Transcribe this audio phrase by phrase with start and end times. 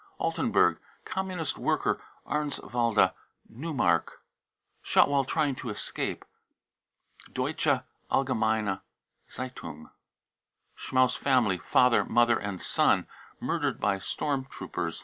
[0.19, 3.13] altenburg, Communist worker, Arnswalde,
[3.47, 6.25] Neumark, I skot" while trying to escape."
[7.33, 8.81] (Deutsche Allgemeine
[9.31, 9.89] Z eitun ^)!
[10.75, 13.05] sghmaus family, father, mother and son,
[13.39, 14.99] murdered by storm 1 troopers.